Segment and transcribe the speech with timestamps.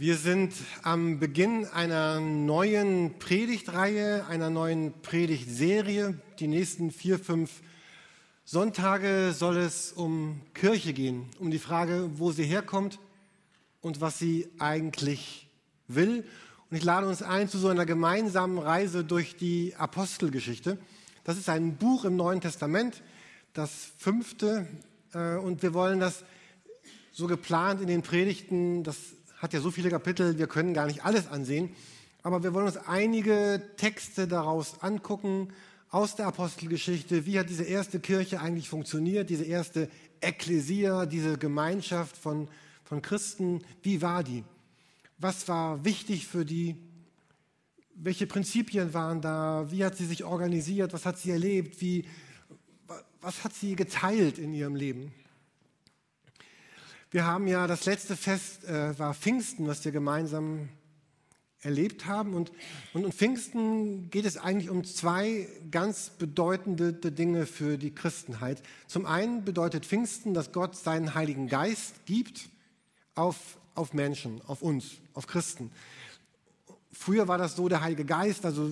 [0.00, 6.16] Wir sind am Beginn einer neuen Predigtreihe, einer neuen Predigtserie.
[6.38, 7.50] Die nächsten vier, fünf
[8.44, 13.00] Sonntage soll es um Kirche gehen, um die Frage, wo sie herkommt
[13.80, 15.48] und was sie eigentlich
[15.88, 16.24] will.
[16.70, 20.78] Und ich lade uns ein zu so einer gemeinsamen Reise durch die Apostelgeschichte.
[21.24, 23.02] Das ist ein Buch im Neuen Testament,
[23.52, 24.68] das fünfte.
[25.12, 26.22] Äh, und wir wollen das
[27.10, 31.04] so geplant in den Predigten, das hat ja so viele Kapitel, wir können gar nicht
[31.04, 31.70] alles ansehen.
[32.22, 35.48] Aber wir wollen uns einige Texte daraus angucken
[35.90, 37.24] aus der Apostelgeschichte.
[37.24, 39.30] Wie hat diese erste Kirche eigentlich funktioniert?
[39.30, 39.88] Diese erste
[40.20, 42.48] Ekklesia, diese Gemeinschaft von,
[42.84, 44.44] von Christen, wie war die?
[45.18, 46.76] Was war wichtig für die?
[47.94, 49.66] Welche Prinzipien waren da?
[49.70, 50.92] Wie hat sie sich organisiert?
[50.92, 51.80] Was hat sie erlebt?
[51.80, 52.04] Wie,
[53.20, 55.12] was hat sie geteilt in ihrem Leben?
[57.10, 60.68] Wir haben ja das letzte Fest äh, war Pfingsten, was wir gemeinsam
[61.62, 62.34] erlebt haben.
[62.34, 62.52] Und,
[62.92, 68.62] und in Pfingsten geht es eigentlich um zwei ganz bedeutende Dinge für die Christenheit.
[68.86, 72.50] Zum einen bedeutet Pfingsten, dass Gott seinen Heiligen Geist gibt
[73.14, 75.70] auf, auf Menschen, auf uns, auf Christen.
[76.92, 78.70] Früher war das so, der Heilige Geist, also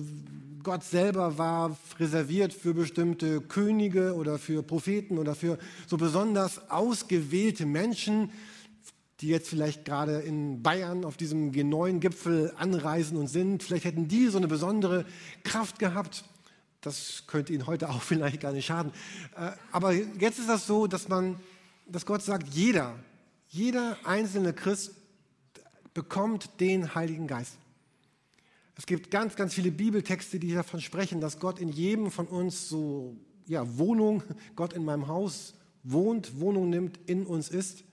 [0.63, 7.65] Gott selber war reserviert für bestimmte Könige oder für Propheten oder für so besonders ausgewählte
[7.65, 8.31] Menschen,
[9.21, 13.63] die jetzt vielleicht gerade in Bayern auf diesem G9-Gipfel anreisen und sind.
[13.63, 15.05] Vielleicht hätten die so eine besondere
[15.43, 16.25] Kraft gehabt.
[16.81, 18.91] Das könnte ihnen heute auch vielleicht gar nicht schaden.
[19.35, 21.39] Äh, aber jetzt ist das so, dass man,
[21.87, 22.95] dass Gott sagt, jeder,
[23.47, 24.91] jeder einzelne Christ
[25.93, 27.57] bekommt den Heiligen Geist.
[28.77, 32.69] Es gibt ganz, ganz viele Bibeltexte, die davon sprechen, dass Gott in jedem von uns
[32.69, 34.21] so, ja, Wohnung,
[34.55, 37.83] Gott in meinem Haus wohnt, Wohnung nimmt, in uns ist.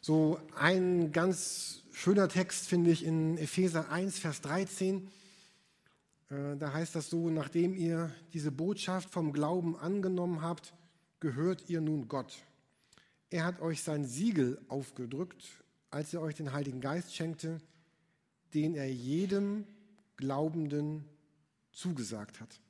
[0.00, 5.10] So ein ganz schöner Text finde ich in Epheser 1, Vers 13.
[6.30, 10.72] Äh, da heißt das so, nachdem ihr diese Botschaft vom Glauben angenommen habt,
[11.20, 12.38] gehört ihr nun Gott.
[13.28, 15.44] Er hat euch sein Siegel aufgedrückt,
[15.90, 17.60] als er euch den Heiligen Geist schenkte,
[18.54, 19.66] den er jedem
[20.20, 21.04] Glaubenden
[21.72, 22.60] zugesagt hat.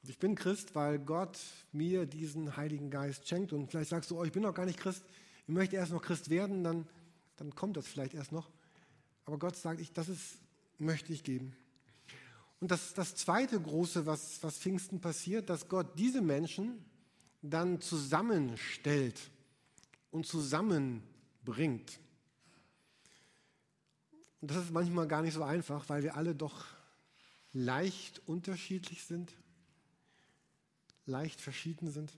[0.00, 1.38] Also ich bin Christ, weil Gott
[1.72, 3.52] mir diesen Heiligen Geist schenkt.
[3.52, 5.04] Und vielleicht sagst du, oh, ich bin noch gar nicht Christ,
[5.46, 6.86] ich möchte erst noch Christ werden, dann,
[7.36, 8.50] dann kommt das vielleicht erst noch.
[9.24, 10.38] Aber Gott sagt, ich, das ist,
[10.78, 11.54] möchte ich geben.
[12.60, 16.84] Und das, das zweite große, was, was Pfingsten passiert, dass Gott diese Menschen
[17.42, 19.30] dann zusammenstellt
[20.10, 22.00] und zusammenbringt.
[24.40, 26.64] Und das ist manchmal gar nicht so einfach, weil wir alle doch
[27.52, 29.32] leicht unterschiedlich sind,
[31.06, 32.12] leicht verschieden sind.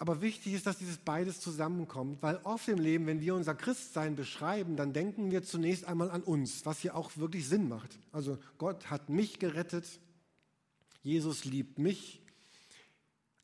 [0.00, 4.14] Aber wichtig ist, dass dieses beides zusammenkommt, weil oft im Leben, wenn wir unser Christsein
[4.14, 7.98] beschreiben, dann denken wir zunächst einmal an uns, was hier auch wirklich Sinn macht.
[8.12, 9.86] Also Gott hat mich gerettet,
[11.02, 12.20] Jesus liebt mich.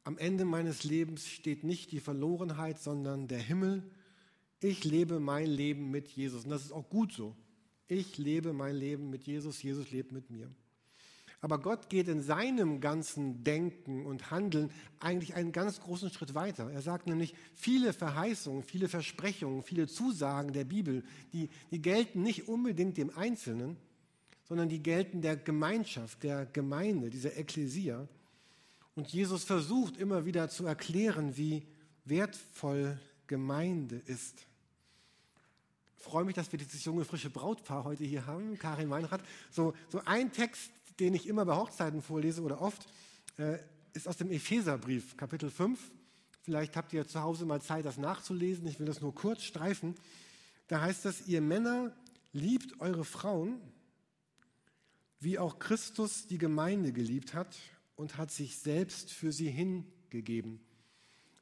[0.04, 3.82] Am Ende meines Lebens steht nicht die Verlorenheit, sondern der Himmel.
[4.64, 6.44] Ich lebe mein Leben mit Jesus.
[6.44, 7.36] Und das ist auch gut so.
[7.86, 9.62] Ich lebe mein Leben mit Jesus.
[9.62, 10.50] Jesus lebt mit mir.
[11.42, 14.70] Aber Gott geht in seinem ganzen Denken und Handeln
[15.00, 16.70] eigentlich einen ganz großen Schritt weiter.
[16.70, 21.04] Er sagt nämlich, viele Verheißungen, viele Versprechungen, viele Zusagen der Bibel,
[21.34, 23.76] die, die gelten nicht unbedingt dem Einzelnen,
[24.44, 28.08] sondern die gelten der Gemeinschaft, der Gemeinde, dieser Ekklesia.
[28.94, 31.66] Und Jesus versucht immer wieder zu erklären, wie
[32.06, 34.46] wertvoll Gemeinde ist
[36.04, 39.22] freue mich, dass wir dieses junge, frische Brautpaar heute hier haben, Karin Meinrad.
[39.50, 40.70] So, so ein Text,
[41.00, 42.86] den ich immer bei Hochzeiten vorlese oder oft,
[43.38, 43.58] äh,
[43.94, 45.80] ist aus dem Epheserbrief, Kapitel 5.
[46.42, 48.66] Vielleicht habt ihr zu Hause mal Zeit, das nachzulesen.
[48.66, 49.94] Ich will das nur kurz streifen.
[50.68, 51.96] Da heißt es, ihr Männer
[52.32, 53.60] liebt eure Frauen,
[55.20, 57.56] wie auch Christus die Gemeinde geliebt hat
[57.96, 60.60] und hat sich selbst für sie hingegeben.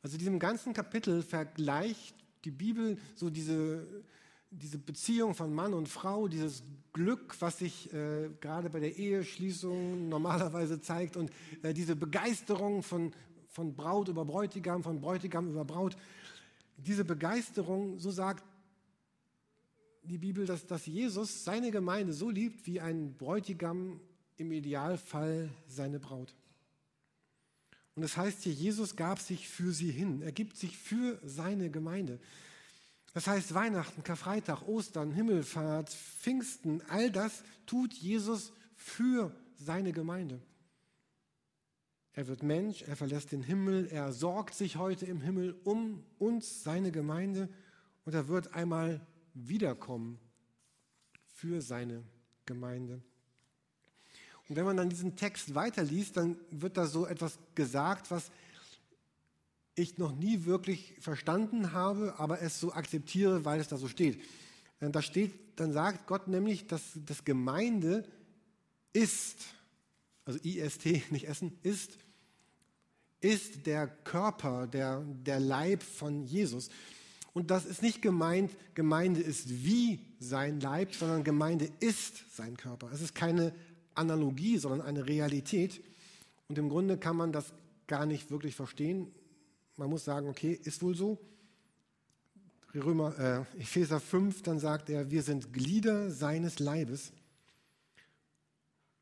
[0.02, 2.14] Also diesem ganzen Kapitel vergleicht
[2.44, 4.04] die Bibel so diese
[4.52, 6.62] diese Beziehung von Mann und Frau, dieses
[6.92, 11.30] Glück, was sich äh, gerade bei der Eheschließung normalerweise zeigt und
[11.62, 13.12] äh, diese Begeisterung von,
[13.48, 15.96] von Braut über Bräutigam, von Bräutigam über Braut,
[16.76, 18.44] diese Begeisterung, so sagt
[20.02, 24.00] die Bibel, dass, dass Jesus seine Gemeinde so liebt, wie ein Bräutigam
[24.36, 26.34] im Idealfall seine Braut.
[27.94, 30.22] Und das heißt hier, Jesus gab sich für sie hin.
[30.22, 32.18] Er gibt sich für seine Gemeinde.
[33.12, 40.40] Das heißt, Weihnachten, Karfreitag, Ostern, Himmelfahrt, Pfingsten, all das tut Jesus für seine Gemeinde.
[42.14, 46.62] Er wird Mensch, er verlässt den Himmel, er sorgt sich heute im Himmel um uns,
[46.62, 47.48] seine Gemeinde,
[48.04, 50.18] und er wird einmal wiederkommen
[51.34, 52.04] für seine
[52.44, 53.02] Gemeinde.
[54.48, 58.30] Und wenn man dann diesen Text weiterliest, dann wird da so etwas gesagt, was
[59.74, 64.20] ich noch nie wirklich verstanden habe, aber es so akzeptiere, weil es da so steht.
[64.80, 68.04] Äh, da steht, dann sagt Gott nämlich, dass das Gemeinde
[68.92, 69.38] ist,
[70.24, 71.98] also IST, nicht Essen, ist,
[73.20, 76.68] ist der Körper, der, der Leib von Jesus.
[77.32, 82.90] Und das ist nicht gemeint, Gemeinde ist wie sein Leib, sondern Gemeinde ist sein Körper.
[82.92, 83.54] Es ist keine
[83.94, 85.82] Analogie, sondern eine Realität.
[86.48, 87.54] Und im Grunde kann man das
[87.86, 89.10] gar nicht wirklich verstehen.
[89.76, 91.18] Man muss sagen, okay, ist wohl so.
[92.74, 97.12] Römer, äh, Epheser 5, dann sagt er, wir sind Glieder seines Leibes.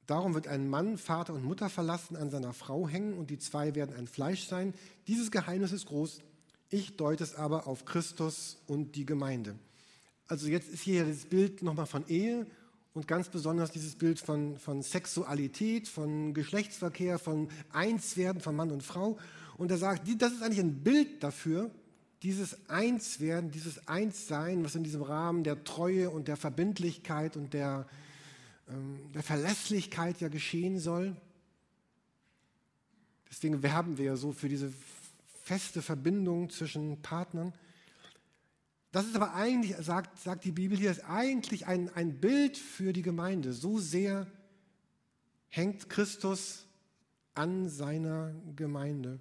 [0.06, 3.76] Darum wird ein Mann Vater und Mutter verlassen, an seiner Frau hängen und die zwei
[3.76, 4.74] werden ein Fleisch sein.
[5.06, 6.20] Dieses Geheimnis ist groß.
[6.68, 9.56] Ich deute es aber auf Christus und die Gemeinde.
[10.26, 12.46] Also jetzt ist hier das Bild nochmal von Ehe
[12.92, 18.82] und ganz besonders dieses Bild von, von Sexualität, von Geschlechtsverkehr, von Einswerden von Mann und
[18.82, 19.16] Frau.
[19.60, 21.70] Und er sagt, das ist eigentlich ein Bild dafür,
[22.22, 27.86] dieses Einswerden, dieses Einssein, was in diesem Rahmen der Treue und der Verbindlichkeit und der,
[28.70, 31.14] ähm, der Verlässlichkeit ja geschehen soll.
[33.30, 34.72] Deswegen werben wir ja so für diese
[35.44, 37.52] feste Verbindung zwischen Partnern.
[38.92, 42.94] Das ist aber eigentlich, sagt, sagt die Bibel hier, ist eigentlich ein, ein Bild für
[42.94, 43.52] die Gemeinde.
[43.52, 44.26] So sehr
[45.48, 46.64] hängt Christus
[47.34, 49.20] an seiner Gemeinde.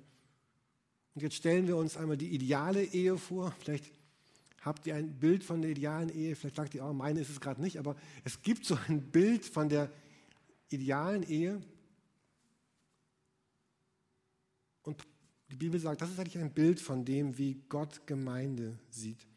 [1.20, 3.54] Und jetzt stellen wir uns einmal die ideale Ehe vor.
[3.60, 3.92] Vielleicht
[4.62, 6.34] habt ihr ein Bild von der idealen Ehe.
[6.34, 7.78] Vielleicht sagt ihr, oh, meine ist es gerade nicht.
[7.78, 9.92] Aber es gibt so ein Bild von der
[10.70, 11.62] idealen Ehe.
[14.84, 15.06] Und
[15.52, 19.28] die Bibel sagt, das ist eigentlich ein Bild von dem, wie Gott Gemeinde sieht.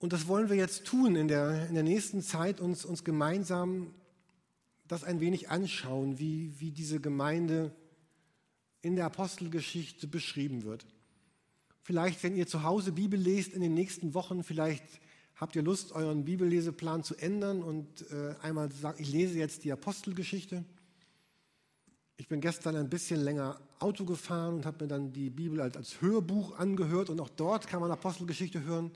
[0.00, 3.94] Und das wollen wir jetzt tun in der, in der nächsten Zeit, uns, uns gemeinsam
[4.86, 7.74] das ein wenig anschauen, wie, wie diese Gemeinde
[8.82, 10.86] in der Apostelgeschichte beschrieben wird.
[11.82, 14.84] Vielleicht, wenn ihr zu Hause Bibel lest in den nächsten Wochen, vielleicht
[15.36, 19.64] habt ihr Lust, euren Bibelleseplan zu ändern und äh, einmal zu sagen, ich lese jetzt
[19.64, 20.64] die Apostelgeschichte.
[22.16, 25.76] Ich bin gestern ein bisschen länger Auto gefahren und habe mir dann die Bibel als,
[25.76, 28.90] als Hörbuch angehört und auch dort kann man Apostelgeschichte hören.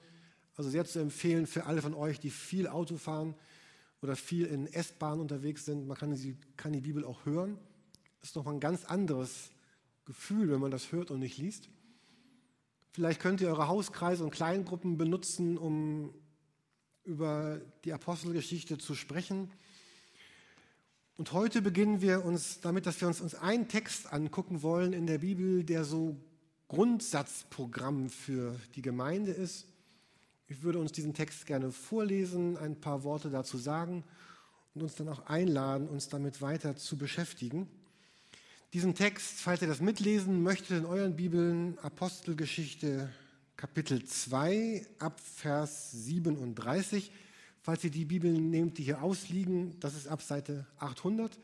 [0.57, 3.35] Also sehr zu empfehlen für alle von euch, die viel Auto fahren
[4.03, 5.87] oder viel in S-Bahn unterwegs sind.
[5.87, 7.57] Man kann die, kann die Bibel auch hören.
[8.21, 9.52] Das ist nochmal ein ganz anderes
[10.05, 11.69] Gefühl, wenn man das hört und nicht liest.
[12.91, 16.13] Vielleicht könnt ihr eure Hauskreise und Kleingruppen benutzen, um
[17.05, 19.51] über die Apostelgeschichte zu sprechen.
[21.17, 25.07] Und heute beginnen wir uns damit, dass wir uns, uns einen Text angucken wollen in
[25.07, 26.17] der Bibel, der so
[26.69, 29.67] Grundsatzprogramm für die Gemeinde ist.
[30.49, 34.05] Ich würde uns diesen Text gerne vorlesen, ein paar Worte dazu sagen
[34.75, 37.69] und uns dann auch einladen, uns damit weiter zu beschäftigen.
[38.73, 43.13] Diesen Text, falls ihr das mitlesen möchtet in euren Bibeln, Apostelgeschichte
[43.55, 47.13] Kapitel 2 ab Vers 37.
[47.61, 51.39] Falls ihr die Bibeln nehmt, die hier ausliegen, das ist ab Seite 800.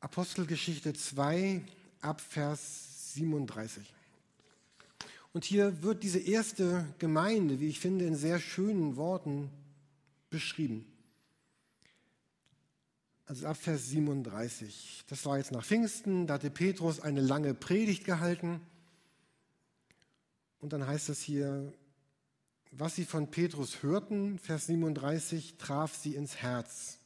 [0.00, 1.62] Apostelgeschichte 2
[2.02, 3.90] ab Vers 37.
[5.32, 9.48] Und hier wird diese erste Gemeinde, wie ich finde, in sehr schönen Worten
[10.28, 10.84] beschrieben.
[13.28, 15.04] Also ab Vers 37.
[15.06, 18.62] Das war jetzt nach Pfingsten, da hatte Petrus eine lange Predigt gehalten.
[20.60, 21.70] Und dann heißt es hier,
[22.72, 27.00] was sie von Petrus hörten, Vers 37, traf sie ins Herz.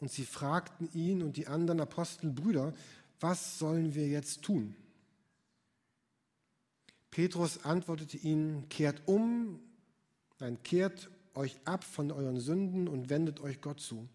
[0.00, 2.74] Und sie fragten ihn und die anderen Apostel, Brüder,
[3.18, 4.76] was sollen wir jetzt tun?
[7.10, 9.60] Petrus antwortete ihnen, kehrt um,
[10.40, 14.06] nein, kehrt euch ab von euren Sünden und wendet euch Gott zu.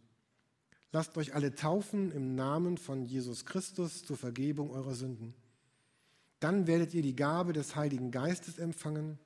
[0.93, 5.33] Lasst euch alle taufen im Namen von Jesus Christus zur Vergebung eurer Sünden.
[6.41, 9.17] Dann werdet ihr die Gabe des Heiligen Geistes empfangen.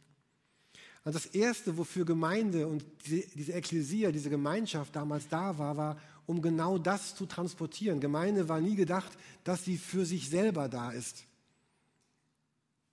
[1.04, 6.42] Also das Erste, wofür Gemeinde und diese, Ekklesia, diese Gemeinschaft damals da war, war, um
[6.42, 8.00] genau das zu transportieren.
[8.00, 9.12] Gemeinde war nie gedacht,
[9.44, 11.26] dass sie für sich selber da ist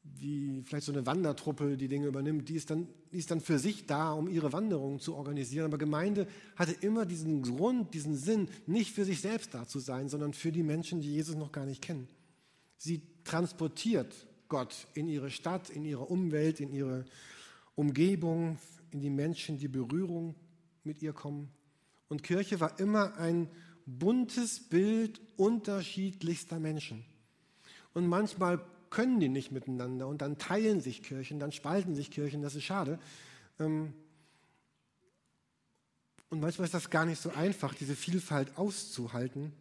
[0.05, 3.59] wie vielleicht so eine Wandertruppe die Dinge übernimmt, die ist, dann, die ist dann für
[3.59, 5.67] sich da, um ihre Wanderungen zu organisieren.
[5.67, 10.09] Aber Gemeinde hatte immer diesen Grund, diesen Sinn, nicht für sich selbst da zu sein,
[10.09, 12.09] sondern für die Menschen, die Jesus noch gar nicht kennen.
[12.77, 14.13] Sie transportiert
[14.49, 17.05] Gott in ihre Stadt, in ihre Umwelt, in ihre
[17.75, 18.59] Umgebung,
[18.91, 20.35] in die Menschen, die Berührung
[20.85, 21.49] mit ihr kommen.
[22.09, 23.49] Und Kirche war immer ein
[23.87, 27.05] buntes Bild unterschiedlichster Menschen.
[27.95, 28.61] Und manchmal
[28.93, 32.65] können die nicht miteinander und dann teilen sich Kirchen, dann spalten sich Kirchen, das ist
[32.65, 33.01] schade.
[33.59, 33.95] Ähm,
[36.29, 39.53] und manchmal ist das gar nicht so einfach, diese Vielfalt auszuhalten.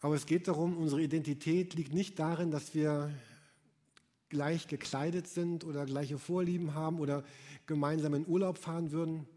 [0.00, 3.12] Aber es geht darum, unsere Identität liegt nicht darin, dass wir
[4.28, 7.22] gleich gekleidet sind oder gleiche Vorlieben haben oder
[7.66, 9.28] gemeinsam in Urlaub fahren würden,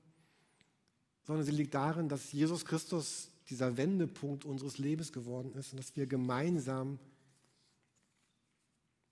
[1.23, 5.95] sondern sie liegt darin, dass Jesus Christus dieser Wendepunkt unseres Lebens geworden ist und dass
[5.95, 6.97] wir gemeinsam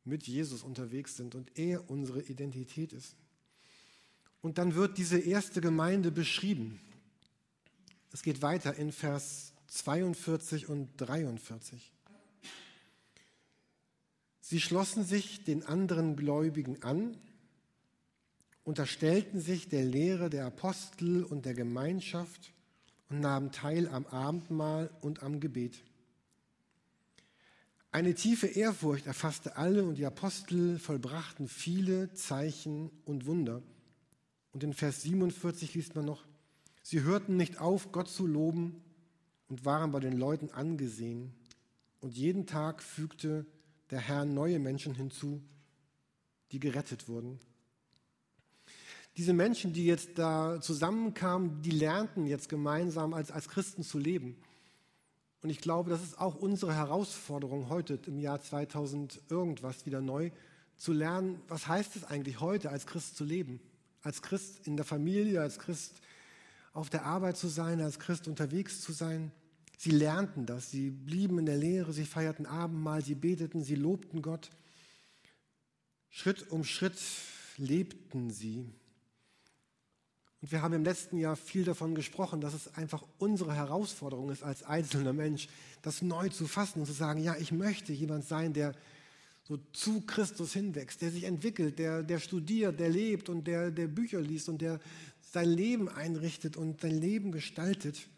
[0.06, 3.16] mit Jesus unterwegs sind und er unsere Identität ist.
[4.42, 6.82] Und dann wird diese erste Gemeinde beschrieben.
[8.12, 11.92] Es geht weiter in Vers 42 und 43.
[14.42, 17.18] Sie schlossen sich den anderen Gläubigen an,
[18.66, 22.54] unterstellten sich der Lehre der Apostel und der Gemeinschaft
[23.10, 25.82] und nahmen teil am Abendmahl und am Gebet.
[27.94, 33.62] Eine tiefe Ehrfurcht erfasste alle und die Apostel vollbrachten viele Zeichen und Wunder.
[34.52, 36.26] Und in Vers 47 liest man noch,
[36.82, 38.82] sie hörten nicht auf, Gott zu loben
[39.48, 41.36] und waren bei den Leuten angesehen.
[42.00, 43.46] Und jeden Tag fügte
[43.92, 45.44] der Herr neue Menschen hinzu,
[46.52, 47.40] die gerettet wurden.
[49.18, 54.36] Diese Menschen, die jetzt da zusammenkamen, die lernten jetzt gemeinsam als, als Christen zu leben.
[55.44, 60.32] Und ich glaube, das ist auch unsere Herausforderung heute im Jahr 2000 irgendwas wieder neu,
[60.78, 63.60] zu lernen, was heißt es eigentlich heute als Christ zu leben?
[64.02, 66.02] Als Christ in der Familie, als Christ
[66.72, 69.32] auf der Arbeit zu sein, als Christ unterwegs zu sein.
[69.78, 74.22] Sie lernten das, sie blieben in der Lehre, sie feierten Abendmahl, sie beteten, sie lobten
[74.22, 74.50] Gott.
[76.10, 77.00] Schritt um Schritt
[77.58, 78.66] lebten sie.
[80.44, 84.44] Und wir haben im letzten Jahr viel davon gesprochen, dass es einfach unsere Herausforderung ist
[84.44, 85.48] als einzelner Mensch,
[85.84, 88.76] das neu zu fassen und zu sagen, ja, ich möchte jemand sein, der
[89.44, 93.88] so zu Christus hinwächst, der sich entwickelt, der, der studiert, der lebt und der, der
[93.88, 94.82] Bücher liest und der
[95.22, 98.10] sein Leben einrichtet und sein Leben gestaltet.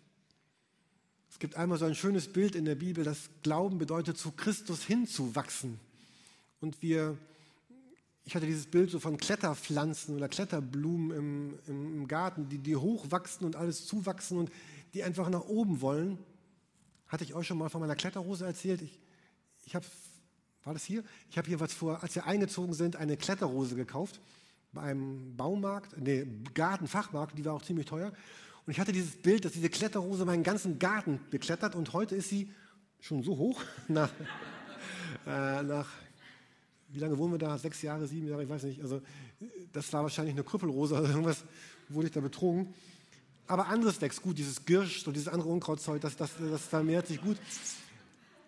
[1.30, 4.84] Es gibt einmal so ein schönes Bild in der Bibel, das Glauben bedeutet, zu Christus
[4.84, 5.80] hinzuwachsen.
[6.60, 7.20] Und wir
[8.26, 13.46] ich hatte dieses Bild so von Kletterpflanzen oder Kletterblumen im, im, Garten, die, die hochwachsen
[13.46, 14.52] und alles zuwachsen und
[14.94, 16.18] die einfach nach oben wollen.
[17.08, 18.82] Hatte ich euch schon mal von meiner Kletterrose erzählt?
[18.82, 19.00] Ich,
[19.66, 19.86] ich habe,
[20.64, 21.04] war das hier?
[21.30, 24.20] Ich habe hier was vor, als wir eingezogen sind, eine Kletterrose gekauft
[24.74, 28.12] bei einem Baumarkt, nee, Gartenfachmarkt, die war auch ziemlich teuer.
[28.66, 32.30] Und ich hatte dieses Bild, dass diese Kletterrose meinen ganzen Garten beklettert und heute ist
[32.30, 32.52] sie
[33.00, 34.12] schon so hoch nach,
[35.28, 35.88] äh, nach
[36.96, 37.58] wie lange wohnen wir da?
[37.58, 38.82] Sechs Jahre, sieben Jahre, ich weiß nicht.
[38.82, 39.02] Also
[39.74, 41.44] das war wahrscheinlich eine Krüppelrose oder irgendwas,
[41.90, 42.74] wurde ich da betrogen.
[43.48, 47.22] Aber anderes wächst gut, dieses Girsch und dieses andere Unkrautzeug, das, das, das vermehrt sich
[47.22, 47.38] gut.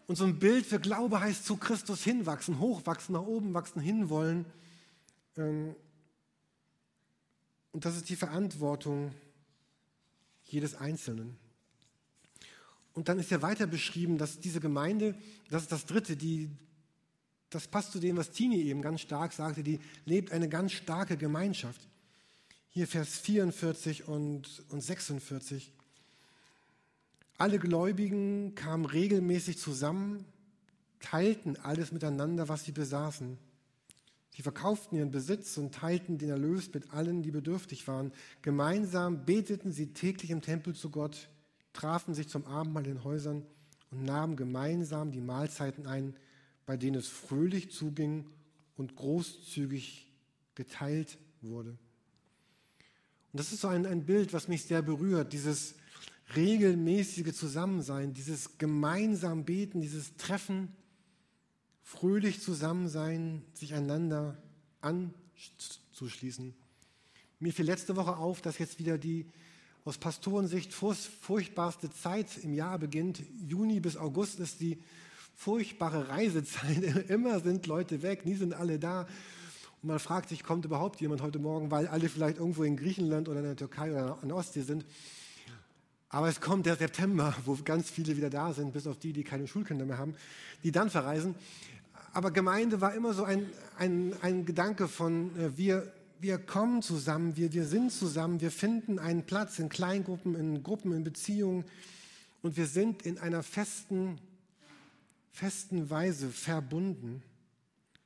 [0.07, 4.45] Und so ein Bild für Glaube heißt zu Christus hinwachsen, hochwachsen, nach oben wachsen, hinwollen.
[5.35, 5.75] Ähm,
[7.73, 9.11] und das ist die Verantwortung
[10.45, 11.37] jedes Einzelnen.
[12.93, 15.15] Und dann ist ja weiter beschrieben, dass diese Gemeinde,
[15.49, 16.49] das ist das Dritte, die,
[17.57, 21.17] das passt zu dem, was Tini eben ganz stark sagte, die lebt eine ganz starke
[21.17, 21.87] Gemeinschaft.
[22.69, 25.73] Hier Vers 44 und, und 46.
[27.39, 30.23] Alle Gläubigen kamen regelmäßig zusammen,
[30.99, 33.39] teilten alles miteinander, was sie besaßen.
[34.35, 38.11] Sie verkauften ihren Besitz und teilten den Erlös mit allen, die bedürftig waren.
[38.43, 41.27] Gemeinsam beteten sie täglich im Tempel zu Gott,
[41.73, 43.47] trafen sich zum Abendmahl in den Häusern
[43.89, 46.15] und nahmen gemeinsam die Mahlzeiten ein,
[46.67, 48.25] bei denen es fröhlich zuging
[48.75, 50.05] und großzügig
[50.53, 51.71] geteilt wurde.
[53.31, 55.75] Und das ist so ein, ein Bild, was mich sehr berührt, dieses
[56.35, 60.75] regelmäßige Zusammensein, dieses gemeinsam Beten, dieses Treffen
[61.83, 64.37] fröhlich zusammen sein, sich einander
[64.81, 66.53] anzuschließen.
[67.39, 69.25] Mir fiel letzte Woche auf, dass jetzt wieder die
[69.85, 73.21] aus Pastorensicht furchtbarste Zeit im Jahr beginnt.
[73.47, 74.79] Juni bis August ist die
[75.37, 76.83] furchtbare Reisezeit.
[77.09, 79.07] Immer sind Leute weg, nie sind alle da.
[79.81, 83.29] Und man fragt sich, kommt überhaupt jemand heute Morgen, weil alle vielleicht irgendwo in Griechenland
[83.29, 84.85] oder in der Türkei oder an Ostsee sind.
[86.09, 89.23] Aber es kommt der September, wo ganz viele wieder da sind, bis auf die, die
[89.23, 90.15] keine Schulkinder mehr haben,
[90.63, 91.35] die dann verreisen
[92.17, 93.45] aber Gemeinde war immer so ein,
[93.77, 98.97] ein, ein Gedanke von, äh, wir, wir kommen zusammen, wir, wir sind zusammen, wir finden
[98.97, 101.63] einen Platz in Kleingruppen, in Gruppen, in Beziehungen
[102.41, 104.17] und wir sind in einer festen,
[105.37, 107.21] festen Weise verbunden.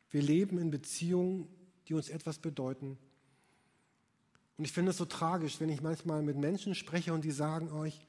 [0.09, 1.47] Wir leben in Beziehungen,
[1.87, 2.97] die uns etwas bedeuten.
[4.57, 7.71] Und ich finde es so tragisch, wenn ich manchmal mit Menschen spreche und die sagen
[7.71, 8.05] euch,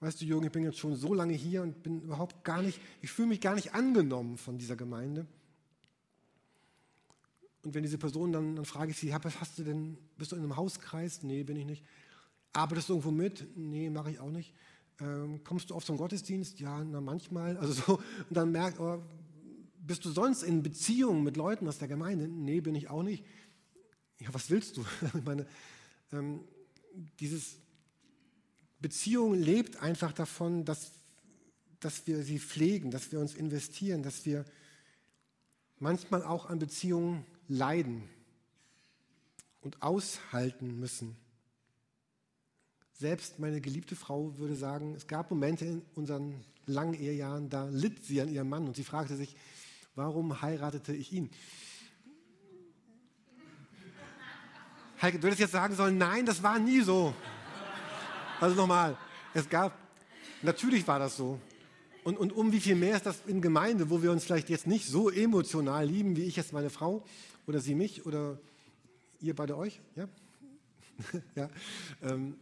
[0.00, 2.78] weißt du Jürgen, ich bin jetzt schon so lange hier und bin überhaupt gar nicht,
[3.00, 5.26] ich fühle mich gar nicht angenommen von dieser Gemeinde.
[7.62, 10.42] Und wenn diese Person dann, dann frage ich sie, hast du denn, bist du in
[10.42, 11.22] einem Hauskreis?
[11.22, 11.84] Nee, bin ich nicht.
[12.52, 13.46] Arbeitest du irgendwo mit?
[13.56, 14.52] Nee, mache ich auch nicht.
[15.00, 16.58] Ähm, kommst du oft zum Gottesdienst?
[16.60, 17.56] Ja, na manchmal.
[17.56, 19.02] Also so, und dann merkt, oh,
[19.78, 22.28] bist du sonst in Beziehung mit Leuten aus der Gemeinde?
[22.28, 23.24] Nee, bin ich auch nicht.
[24.18, 24.84] Ja, was willst du?
[25.14, 25.46] ich meine,
[26.12, 26.40] ähm,
[27.20, 27.56] dieses
[28.80, 30.92] Beziehung lebt einfach davon, dass,
[31.80, 34.44] dass wir sie pflegen, dass wir uns investieren, dass wir
[35.78, 38.02] manchmal auch an Beziehungen leiden
[39.60, 41.16] und aushalten müssen.
[42.98, 46.34] Selbst meine geliebte Frau würde sagen, es gab Momente in unseren
[46.66, 49.36] langen Ehejahren, da litt sie an ihrem Mann und sie fragte sich,
[49.94, 51.30] warum heiratete ich ihn?
[55.00, 57.14] Heike, du würdest jetzt sagen sollen, nein, das war nie so.
[58.40, 58.96] Also nochmal,
[59.32, 59.78] es gab,
[60.42, 61.38] natürlich war das so.
[62.02, 64.66] Und, und um wie viel mehr ist das in Gemeinde, wo wir uns vielleicht jetzt
[64.66, 67.04] nicht so emotional lieben, wie ich jetzt meine Frau
[67.46, 68.40] oder sie mich oder
[69.20, 70.08] ihr beide euch, ja?
[71.36, 71.48] ja
[72.02, 72.34] ähm,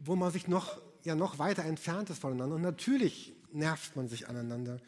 [0.00, 2.56] wo man sich noch, ja, noch weiter entfernt ist voneinander.
[2.56, 4.80] Und natürlich nervt man sich aneinander.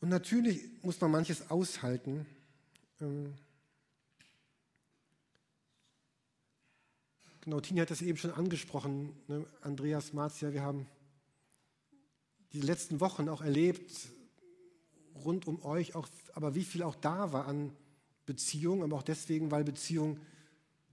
[0.00, 2.26] Und natürlich muss man manches aushalten.
[3.00, 3.34] Ähm,
[7.42, 9.44] genau, Tini hat das eben schon angesprochen, ne?
[9.60, 10.86] Andreas, Marzia, wir haben
[12.52, 14.08] die letzten Wochen auch erlebt,
[15.24, 17.72] rund um euch, auch, aber wie viel auch da war an
[18.24, 20.18] Beziehung, aber auch deswegen, weil Beziehung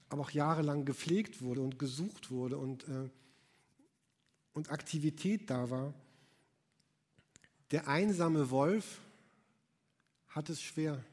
[0.10, 3.10] aber auch jahrelang gepflegt wurde und gesucht wurde und, äh,
[4.54, 5.94] und Aktivität da war.
[7.72, 9.00] Der einsame Wolf
[10.28, 11.04] hat es schwer.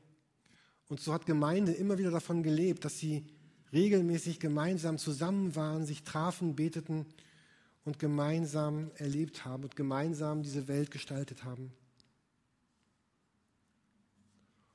[0.89, 3.25] Und so hat Gemeinde immer wieder davon gelebt, dass sie
[3.73, 7.07] regelmäßig gemeinsam zusammen waren, sich trafen, beteten
[7.85, 11.73] und gemeinsam erlebt haben und gemeinsam diese Welt gestaltet haben.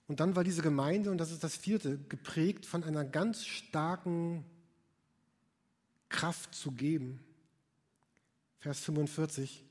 [0.08, 4.46] Und dann war diese Gemeinde, und das ist das vierte, geprägt von einer ganz starken
[6.10, 7.20] Kraft zu geben.
[8.66, 9.64] Vers 45.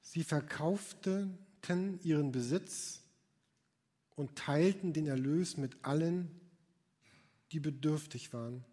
[0.00, 1.38] Sie verkauften
[2.02, 3.02] ihren Besitz
[4.14, 6.30] und teilten den Erlös mit allen,
[7.52, 8.64] die bedürftig waren.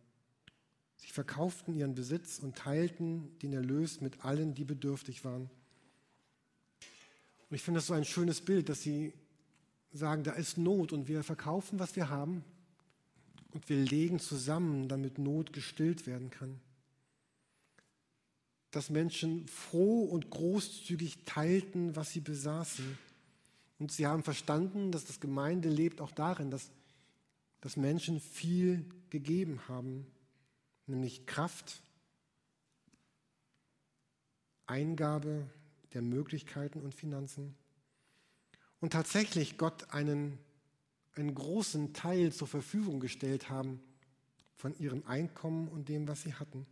[0.96, 5.50] Sie verkauften ihren Besitz und teilten den Erlös mit allen, die bedürftig waren.
[7.50, 9.12] Und ich finde das so ein schönes Bild, dass sie
[9.92, 12.46] sagen, da ist Not und wir verkaufen, was wir haben
[13.52, 16.62] und wir legen zusammen, damit Not gestillt werden kann.
[18.74, 22.98] Dass Menschen froh und großzügig teilten, was sie besaßen.
[23.80, 26.72] Und sie haben verstanden, dass das Gemeinde lebt auch darin, dass,
[27.62, 30.08] dass Menschen viel gegeben haben,
[30.88, 31.82] nämlich Kraft,
[34.66, 35.48] Eingabe
[35.94, 37.56] der Möglichkeiten und Finanzen
[38.84, 40.38] und tatsächlich Gott einen,
[41.16, 43.80] einen großen Teil zur Verfügung gestellt haben
[44.56, 46.66] von ihrem Einkommen und dem, was sie hatten.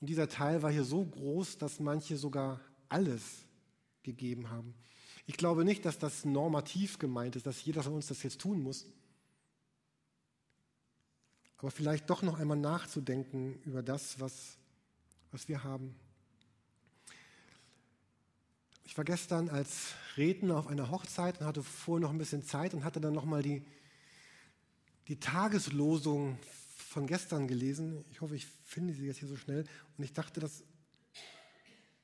[0.00, 3.44] Und dieser Teil war hier so groß, dass manche sogar alles
[4.02, 4.74] gegeben haben.
[5.26, 8.62] Ich glaube nicht, dass das normativ gemeint ist, dass jeder von uns das jetzt tun
[8.62, 8.86] muss.
[11.58, 14.56] Aber vielleicht doch noch einmal nachzudenken über das, was,
[15.30, 15.94] was wir haben.
[18.84, 22.72] Ich war gestern als Redner auf einer Hochzeit und hatte vorher noch ein bisschen Zeit
[22.72, 23.62] und hatte dann nochmal die,
[25.06, 26.38] die Tageslosung
[26.90, 28.04] von gestern gelesen.
[28.10, 29.64] Ich hoffe, ich finde sie jetzt hier so schnell.
[29.96, 30.64] Und ich dachte, das,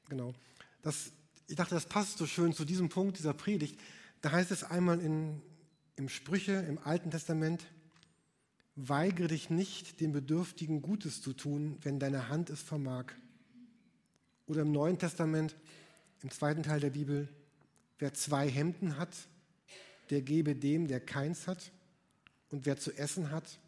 [0.08, 0.32] genau,
[0.80, 1.10] das,
[1.48, 3.80] ich dachte, das passt so schön zu diesem Punkt dieser Predigt.
[4.20, 5.42] Da heißt es einmal in,
[5.96, 7.66] im Sprüche im Alten Testament,
[8.76, 13.06] weigere dich nicht, den Bedürftigen Gutes zu tun, wenn deine Hand es vermag.
[14.46, 15.56] Oder im Neuen Testament,
[16.22, 17.28] im zweiten Teil der Bibel,
[17.98, 19.16] wer zwei Hemden hat,
[20.10, 21.72] der gebe dem, der keins hat.
[22.50, 23.58] Und wer zu essen hat,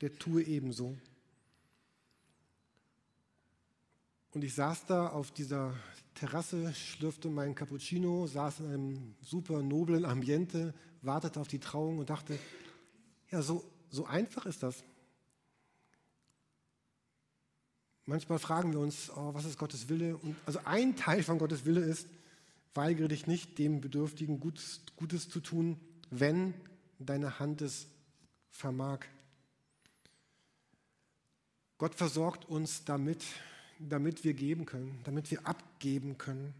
[0.00, 0.96] der tue ebenso.
[4.32, 5.74] Und ich saß da auf dieser
[6.14, 12.10] Terrasse, schlürfte meinen Cappuccino, saß in einem super noblen Ambiente, wartete auf die Trauung und
[12.10, 12.38] dachte,
[13.30, 14.82] ja, so, so einfach ist das.
[18.04, 20.16] Manchmal fragen wir uns, oh, was ist Gottes Wille?
[20.16, 22.08] Und also ein Teil von Gottes Wille ist,
[22.74, 25.78] weigere dich nicht, dem Bedürftigen Gutes, Gutes zu tun,
[26.10, 26.54] wenn
[26.98, 27.86] deine Hand es
[28.50, 29.00] vermag.
[31.78, 33.24] Gott versorgt uns damit,
[33.78, 36.52] damit wir geben können, damit wir abgeben können,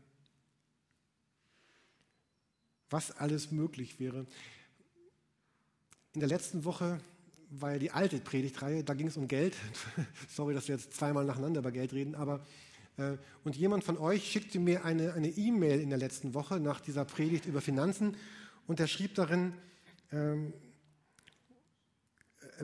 [2.88, 4.26] was alles möglich wäre.
[6.14, 7.00] In der letzten Woche
[7.50, 9.56] war ja die alte Predigtreihe, da ging es um Geld.
[10.28, 12.46] Sorry, dass wir jetzt zweimal nacheinander über Geld reden, aber
[12.96, 16.80] äh, und jemand von euch schickte mir eine E-Mail eine in der letzten Woche nach
[16.80, 18.16] dieser Predigt über Finanzen
[18.68, 19.52] und er schrieb darin,
[20.12, 20.67] ähm, äh,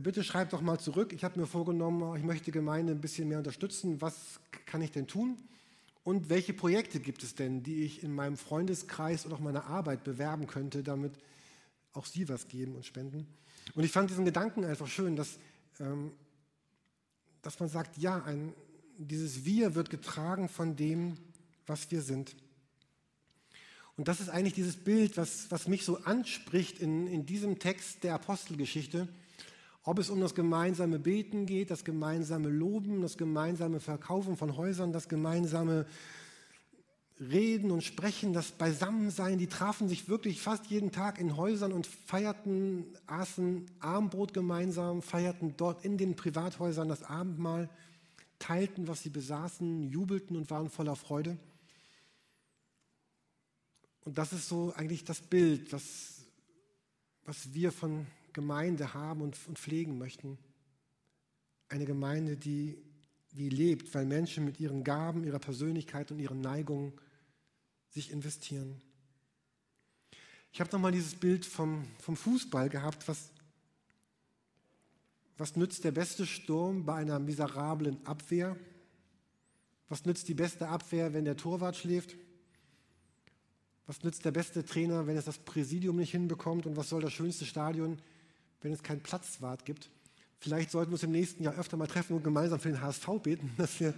[0.00, 1.12] bitte schreibt doch mal zurück.
[1.12, 4.00] Ich habe mir vorgenommen, ich möchte Gemeinde ein bisschen mehr unterstützen.
[4.00, 5.38] Was kann ich denn tun?
[6.02, 10.04] Und welche Projekte gibt es denn, die ich in meinem Freundeskreis oder auch meiner Arbeit
[10.04, 11.12] bewerben könnte, damit
[11.92, 13.26] auch Sie was geben und spenden?
[13.74, 15.38] Und ich fand diesen Gedanken einfach schön, dass,
[15.80, 16.12] ähm,
[17.40, 18.52] dass man sagt, ja, ein,
[18.98, 21.16] dieses Wir wird getragen von dem,
[21.66, 22.37] was wir sind.
[23.96, 28.02] Und das ist eigentlich dieses Bild, was, was mich so anspricht in, in diesem Text
[28.02, 29.09] der Apostelgeschichte
[29.85, 34.92] ob es um das gemeinsame Beten geht, das gemeinsame Loben, das gemeinsame Verkaufen von Häusern,
[34.92, 35.87] das gemeinsame
[37.20, 41.87] Reden und Sprechen, das Beisammensein, die trafen sich wirklich fast jeden Tag in Häusern und
[41.87, 47.68] feierten, aßen Armbrot gemeinsam, feierten dort in den Privathäusern das Abendmahl,
[48.38, 51.37] teilten, was sie besaßen, jubelten und waren voller Freude.
[54.05, 56.25] Und das ist so eigentlich das Bild, was,
[57.27, 60.37] was wir von Gemeinde haben und, und pflegen möchten.
[61.68, 62.77] Eine Gemeinde, die,
[63.33, 66.92] die lebt, weil Menschen mit ihren Gaben, ihrer Persönlichkeit und ihren Neigungen
[67.88, 68.81] sich investieren.
[70.53, 73.09] Ich habe nochmal dieses Bild vom, vom Fußball gehabt.
[73.09, 73.31] Was,
[75.37, 78.57] was nützt der beste Sturm bei einer miserablen Abwehr?
[79.88, 82.16] Was nützt die beste Abwehr, wenn der Torwart schläft?
[83.87, 86.66] Was nützt der beste Trainer, wenn es das Präsidium nicht hinbekommt?
[86.66, 87.99] Und was soll das schönste Stadion,
[88.64, 89.90] wenn es keinen Platzwart gibt.
[90.40, 93.07] Vielleicht sollten wir uns im nächsten Jahr öfter mal treffen und gemeinsam für den HSV
[93.22, 93.94] beten, dass wir,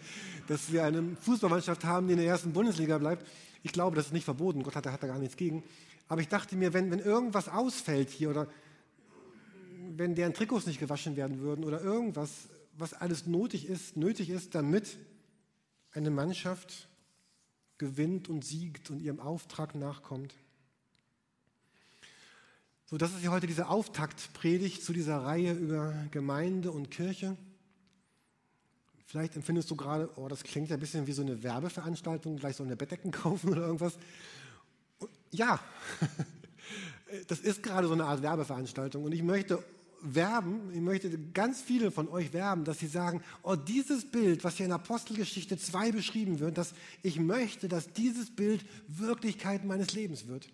[0.49, 3.27] dass wir eine Fußballmannschaft haben, die in der ersten Bundesliga bleibt.
[3.63, 4.63] Ich glaube, das ist nicht verboten.
[4.63, 5.63] Gott hat, hat da gar nichts gegen.
[6.09, 8.49] Aber ich dachte mir, wenn, wenn irgendwas ausfällt hier oder
[9.97, 14.55] wenn deren Trikots nicht gewaschen werden würden oder irgendwas, was alles nötig ist, nötig ist,
[14.55, 14.99] damit
[15.93, 16.89] eine Mannschaft
[17.79, 20.35] gewinnt und siegt und ihrem Auftrag nachkommt,
[22.89, 27.37] so, das ist ja heute diese Auftaktpredigt zu dieser Reihe über Gemeinde und Kirche.
[29.07, 32.55] Vielleicht empfindest du gerade, oh, das klingt ja ein bisschen wie so eine Werbeveranstaltung, gleich
[32.55, 33.99] so eine Bettdecken kaufen oder irgendwas.
[35.33, 35.59] Ja,
[37.27, 39.65] das ist gerade so eine Art Werbeveranstaltung und ich möchte
[40.01, 44.59] werben, ich möchte ganz viele von euch werben, dass sie sagen, oh, dieses Bild, was
[44.59, 46.73] hier in Apostelgeschichte 2 beschrieben wird, dass
[47.03, 50.49] ich möchte, dass dieses Bild Wirklichkeit meines Lebens wird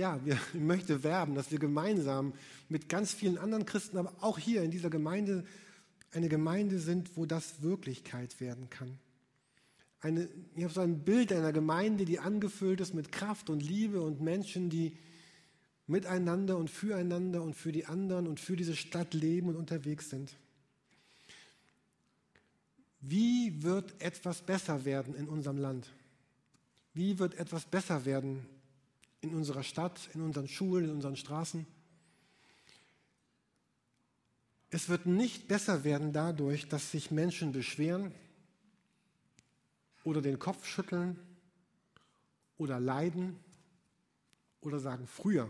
[0.00, 2.32] ja, wir, ich möchte werben, dass wir gemeinsam
[2.68, 5.44] mit ganz vielen anderen Christen, aber auch hier in dieser Gemeinde,
[6.12, 8.98] eine Gemeinde sind, wo das Wirklichkeit werden kann.
[10.00, 14.00] Eine, ich habe so ein Bild einer Gemeinde, die angefüllt ist mit Kraft und Liebe
[14.00, 14.96] und Menschen, die
[15.86, 20.34] miteinander und füreinander und für die anderen und für diese Stadt leben und unterwegs sind.
[23.02, 25.92] Wie wird etwas besser werden in unserem Land?
[26.94, 28.46] Wie wird etwas besser werden
[29.20, 31.66] in unserer Stadt, in unseren Schulen, in unseren Straßen.
[34.70, 38.14] Es wird nicht besser werden dadurch, dass sich Menschen beschweren
[40.04, 41.18] oder den Kopf schütteln
[42.56, 43.36] oder leiden
[44.60, 45.48] oder sagen, früher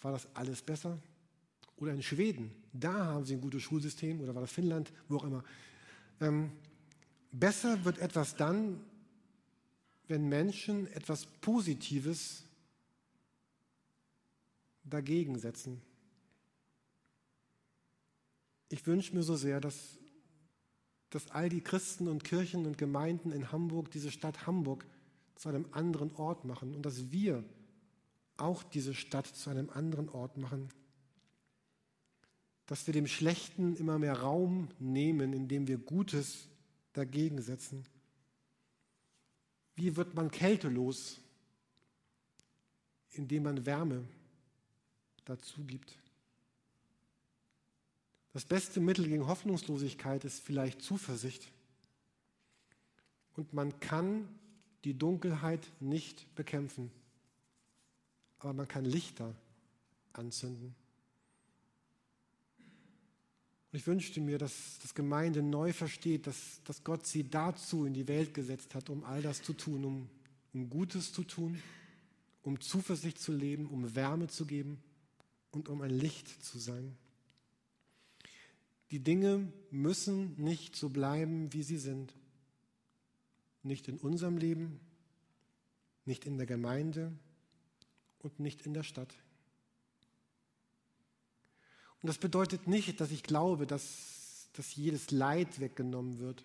[0.00, 0.98] war das alles besser.
[1.76, 5.24] Oder in Schweden, da haben sie ein gutes Schulsystem oder war das Finnland, wo auch
[5.24, 5.44] immer.
[6.20, 6.52] Ähm,
[7.32, 8.80] besser wird etwas dann,
[10.08, 12.44] wenn Menschen etwas Positives
[14.90, 15.80] dagegen setzen.
[18.68, 19.98] Ich wünsche mir so sehr, dass,
[21.10, 24.86] dass all die Christen und Kirchen und Gemeinden in Hamburg diese Stadt Hamburg
[25.34, 27.44] zu einem anderen Ort machen und dass wir
[28.36, 30.68] auch diese Stadt zu einem anderen Ort machen.
[32.66, 36.48] Dass wir dem Schlechten immer mehr Raum nehmen, indem wir Gutes
[36.92, 37.84] dagegen setzen.
[39.74, 41.20] Wie wird man kältelos?
[43.10, 44.06] Indem man Wärme
[45.24, 45.98] dazu gibt.
[48.32, 51.48] Das beste Mittel gegen Hoffnungslosigkeit ist vielleicht Zuversicht.
[53.36, 54.28] Und man kann
[54.84, 56.90] die Dunkelheit nicht bekämpfen,
[58.38, 59.34] aber man kann Lichter
[60.12, 60.74] anzünden.
[63.72, 67.94] Und ich wünschte mir, dass das Gemeinde neu versteht, dass, dass Gott sie dazu in
[67.94, 70.08] die Welt gesetzt hat, um all das zu tun, um,
[70.52, 71.60] um Gutes zu tun,
[72.42, 74.82] um Zuversicht zu leben, um Wärme zu geben
[75.50, 76.96] und um ein Licht zu sein.
[78.90, 82.14] Die Dinge müssen nicht so bleiben, wie sie sind.
[83.62, 84.80] Nicht in unserem Leben,
[86.04, 87.12] nicht in der Gemeinde
[88.18, 89.14] und nicht in der Stadt.
[92.02, 96.42] Und das bedeutet nicht, dass ich glaube, dass, dass jedes Leid weggenommen wird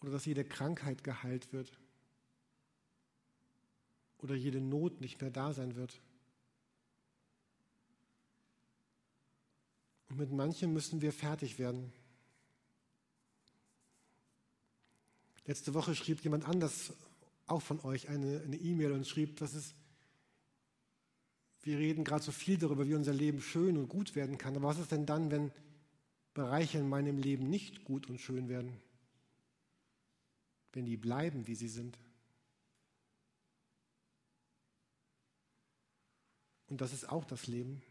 [0.00, 1.78] oder dass jede Krankheit geheilt wird
[4.18, 6.00] oder jede Not nicht mehr da sein wird.
[10.08, 11.92] Und mit manchem müssen wir fertig werden.
[15.46, 16.92] Letzte Woche schrieb jemand anders,
[17.46, 19.74] auch von euch, eine E-Mail e und schrieb, dass es,
[21.62, 24.56] wir reden gerade so viel darüber, wie unser Leben schön und gut werden kann.
[24.56, 25.50] Aber was ist denn dann, wenn
[26.34, 28.78] Bereiche in meinem Leben nicht gut und schön werden?
[30.72, 31.98] Wenn die bleiben, wie sie sind?
[36.68, 37.82] Und das ist auch das Leben.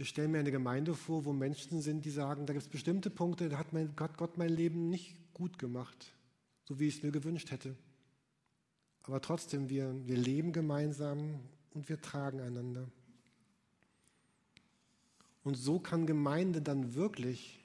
[0.00, 3.10] Ich stelle mir eine Gemeinde vor, wo Menschen sind, die sagen, da gibt es bestimmte
[3.10, 6.12] Punkte, da hat, mein, hat Gott mein Leben nicht gut gemacht,
[6.64, 7.76] so wie ich es mir gewünscht hätte.
[9.02, 11.40] Aber trotzdem, wir, wir leben gemeinsam
[11.74, 12.88] und wir tragen einander.
[15.42, 17.58] Und so kann Gemeinde dann wirklich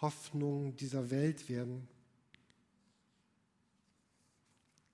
[0.00, 1.88] Hoffnung dieser Welt werden.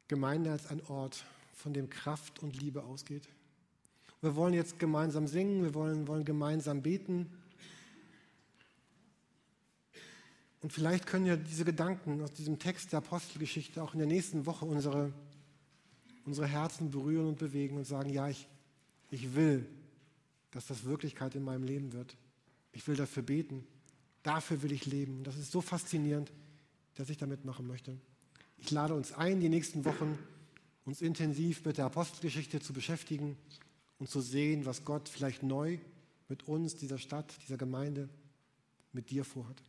[0.09, 1.25] Gemeinde als ein Ort,
[1.61, 3.29] von dem Kraft und Liebe ausgeht.
[4.23, 7.27] Wir wollen jetzt gemeinsam singen, wir wollen, wollen gemeinsam beten.
[10.61, 14.45] Und vielleicht können ja diese Gedanken aus diesem Text der Apostelgeschichte auch in der nächsten
[14.45, 15.11] Woche unsere,
[16.27, 18.47] unsere Herzen berühren und bewegen und sagen, ja, ich,
[19.11, 19.65] ich will,
[20.51, 22.15] dass das Wirklichkeit in meinem Leben wird.
[22.73, 23.67] Ich will dafür beten.
[24.23, 25.25] Dafür will ich leben.
[25.25, 26.31] Das ist so faszinierend,
[26.95, 27.97] dass ich damit machen möchte.
[28.59, 30.19] Ich lade uns ein, die nächsten Wochen
[30.85, 33.39] uns intensiv mit der Apostelgeschichte zu beschäftigen
[34.01, 35.79] und zu sehen, was Gott vielleicht neu
[36.29, 38.09] mit uns, dieser Stadt, dieser Gemeinde,
[38.93, 39.63] mit dir vorhat.